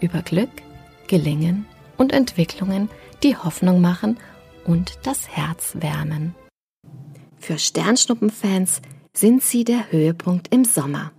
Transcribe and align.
über 0.00 0.22
Glück, 0.22 0.50
Gelingen 1.06 1.66
und 1.96 2.12
Entwicklungen, 2.12 2.88
die 3.22 3.36
Hoffnung 3.36 3.80
machen 3.80 4.16
und 4.64 4.98
das 5.02 5.28
Herz 5.28 5.76
wärmen. 5.80 6.34
Für 7.38 7.58
Sternschnuppenfans 7.58 8.80
sind 9.12 9.42
sie 9.42 9.64
der 9.64 9.90
Höhepunkt 9.90 10.52
im 10.54 10.64
Sommer. 10.64 11.12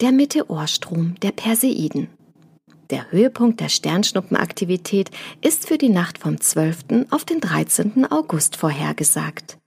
Der 0.00 0.12
Meteorstrom 0.12 1.14
der 1.22 1.32
Perseiden. 1.32 2.08
Der 2.90 3.10
Höhepunkt 3.12 3.60
der 3.60 3.68
Sternschnuppenaktivität 3.68 5.10
ist 5.42 5.68
für 5.68 5.76
die 5.76 5.90
Nacht 5.90 6.18
vom 6.18 6.40
12. 6.40 7.06
auf 7.10 7.24
den 7.24 7.40
13. 7.40 8.10
August 8.10 8.56
vorhergesagt. 8.56 9.58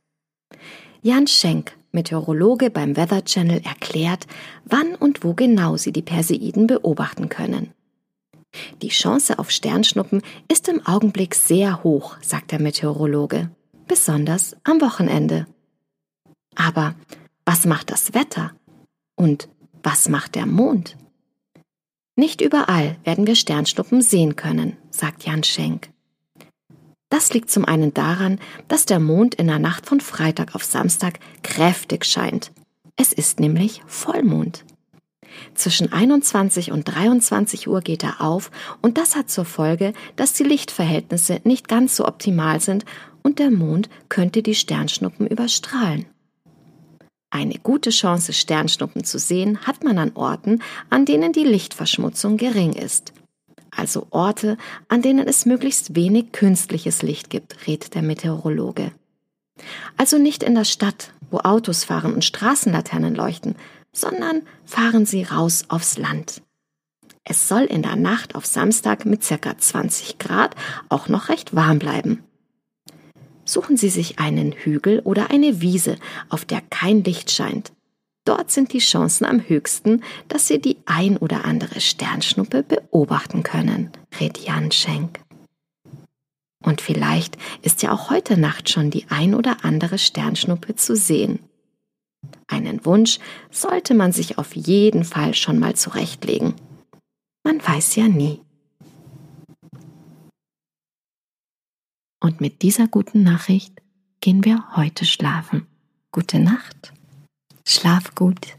Jan 1.03 1.27
Schenk, 1.27 1.77
Meteorologe 1.91 2.69
beim 2.69 2.97
Weather 2.97 3.23
Channel, 3.23 3.61
erklärt, 3.63 4.27
wann 4.65 4.95
und 4.95 5.23
wo 5.23 5.33
genau 5.33 5.77
Sie 5.77 5.91
die 5.91 6.01
Perseiden 6.01 6.67
beobachten 6.67 7.29
können. 7.29 7.73
Die 8.81 8.89
Chance 8.89 9.39
auf 9.39 9.51
Sternschnuppen 9.51 10.21
ist 10.51 10.67
im 10.67 10.85
Augenblick 10.85 11.35
sehr 11.35 11.83
hoch, 11.83 12.17
sagt 12.21 12.51
der 12.51 12.61
Meteorologe, 12.61 13.49
besonders 13.87 14.55
am 14.63 14.81
Wochenende. 14.81 15.47
Aber 16.55 16.95
was 17.45 17.65
macht 17.65 17.91
das 17.91 18.13
Wetter? 18.13 18.51
Und 19.15 19.49
was 19.83 20.09
macht 20.09 20.35
der 20.35 20.45
Mond? 20.45 20.97
Nicht 22.15 22.41
überall 22.41 22.97
werden 23.03 23.25
wir 23.25 23.35
Sternschnuppen 23.35 24.01
sehen 24.01 24.35
können, 24.35 24.77
sagt 24.89 25.23
Jan 25.23 25.43
Schenk. 25.43 25.89
Das 27.09 27.33
liegt 27.33 27.49
zum 27.49 27.65
einen 27.65 27.93
daran, 27.93 28.39
dass 28.67 28.85
der 28.85 28.99
Mond 28.99 29.35
in 29.35 29.47
der 29.47 29.59
Nacht 29.59 29.85
von 29.85 29.99
Freitag 29.99 30.55
auf 30.55 30.63
Samstag 30.63 31.19
kräftig 31.43 32.05
scheint. 32.05 32.51
Es 32.95 33.11
ist 33.11 33.39
nämlich 33.39 33.81
Vollmond. 33.85 34.63
Zwischen 35.55 35.91
21 35.91 36.71
und 36.71 36.83
23 36.83 37.67
Uhr 37.67 37.81
geht 37.81 38.03
er 38.03 38.21
auf 38.21 38.51
und 38.81 38.97
das 38.97 39.15
hat 39.15 39.29
zur 39.29 39.45
Folge, 39.45 39.93
dass 40.15 40.33
die 40.33 40.43
Lichtverhältnisse 40.43 41.41
nicht 41.43 41.67
ganz 41.67 41.95
so 41.95 42.05
optimal 42.07 42.59
sind 42.59 42.85
und 43.23 43.39
der 43.39 43.51
Mond 43.51 43.89
könnte 44.09 44.41
die 44.43 44.55
Sternschnuppen 44.55 45.27
überstrahlen. 45.27 46.05
Eine 47.29 47.55
gute 47.55 47.91
Chance, 47.91 48.33
Sternschnuppen 48.33 49.05
zu 49.05 49.17
sehen, 49.17 49.65
hat 49.65 49.83
man 49.83 49.97
an 49.97 50.11
Orten, 50.15 50.61
an 50.89 51.05
denen 51.05 51.31
die 51.31 51.45
Lichtverschmutzung 51.45 52.35
gering 52.35 52.73
ist. 52.73 53.13
Also 53.75 54.07
Orte, 54.09 54.57
an 54.89 55.01
denen 55.01 55.27
es 55.27 55.45
möglichst 55.45 55.95
wenig 55.95 56.33
künstliches 56.33 57.03
Licht 57.03 57.29
gibt, 57.29 57.67
rät 57.67 57.95
der 57.95 58.01
Meteorologe. 58.01 58.91
Also 59.95 60.17
nicht 60.17 60.43
in 60.43 60.55
der 60.55 60.65
Stadt, 60.65 61.13
wo 61.29 61.37
Autos 61.39 61.85
fahren 61.85 62.13
und 62.13 62.25
Straßenlaternen 62.25 63.15
leuchten, 63.15 63.55
sondern 63.93 64.43
fahren 64.65 65.05
Sie 65.05 65.23
raus 65.23 65.65
aufs 65.67 65.97
Land. 65.97 66.41
Es 67.23 67.47
soll 67.47 67.63
in 67.63 67.83
der 67.83 67.95
Nacht 67.95 68.35
auf 68.35 68.45
Samstag 68.45 69.05
mit 69.05 69.23
circa 69.23 69.57
20 69.57 70.17
Grad 70.17 70.55
auch 70.89 71.07
noch 71.07 71.29
recht 71.29 71.55
warm 71.55 71.79
bleiben. 71.79 72.23
Suchen 73.45 73.77
Sie 73.77 73.89
sich 73.89 74.19
einen 74.19 74.53
Hügel 74.53 74.99
oder 75.01 75.29
eine 75.29 75.61
Wiese, 75.61 75.97
auf 76.29 76.45
der 76.45 76.61
kein 76.61 77.03
Licht 77.03 77.31
scheint. 77.31 77.71
Dort 78.25 78.51
sind 78.51 78.71
die 78.71 78.79
Chancen 78.79 79.25
am 79.25 79.39
höchsten, 79.47 80.03
dass 80.27 80.47
Sie 80.47 80.59
die 80.59 80.77
ein 80.85 81.17
oder 81.17 81.43
andere 81.45 81.81
Sternschnuppe 81.81 82.63
beobachten 82.63 83.43
können, 83.43 83.91
rät 84.19 84.37
Jan 84.37 84.71
Schenk. 84.71 85.19
Und 86.63 86.81
vielleicht 86.81 87.37
ist 87.63 87.81
ja 87.81 87.91
auch 87.91 88.11
heute 88.11 88.39
Nacht 88.39 88.69
schon 88.69 88.91
die 88.91 89.07
ein 89.09 89.33
oder 89.33 89.65
andere 89.65 89.97
Sternschnuppe 89.97 90.75
zu 90.75 90.95
sehen. 90.95 91.39
Einen 92.51 92.85
Wunsch 92.85 93.19
sollte 93.49 93.93
man 93.93 94.11
sich 94.11 94.37
auf 94.37 94.55
jeden 94.55 95.05
Fall 95.05 95.33
schon 95.33 95.57
mal 95.57 95.75
zurechtlegen. 95.75 96.53
Man 97.43 97.65
weiß 97.65 97.95
ja 97.95 98.09
nie. 98.09 98.41
Und 102.19 102.41
mit 102.41 102.61
dieser 102.61 102.87
guten 102.87 103.23
Nachricht 103.23 103.81
gehen 104.19 104.43
wir 104.43 104.75
heute 104.75 105.05
schlafen. 105.05 105.65
Gute 106.11 106.39
Nacht, 106.39 106.93
schlaf 107.65 108.15
gut 108.15 108.57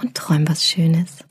und 0.00 0.14
träum 0.14 0.48
was 0.48 0.64
Schönes. 0.64 1.24